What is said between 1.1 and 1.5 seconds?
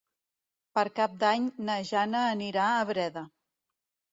d'Any